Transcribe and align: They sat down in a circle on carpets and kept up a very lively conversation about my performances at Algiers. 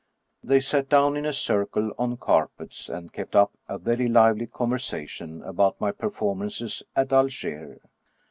They 0.43 0.61
sat 0.61 0.89
down 0.89 1.15
in 1.15 1.27
a 1.27 1.31
circle 1.31 1.93
on 1.99 2.17
carpets 2.17 2.89
and 2.89 3.13
kept 3.13 3.35
up 3.35 3.51
a 3.69 3.77
very 3.77 4.07
lively 4.07 4.47
conversation 4.47 5.43
about 5.43 5.79
my 5.79 5.91
performances 5.91 6.81
at 6.95 7.13
Algiers. 7.13 7.79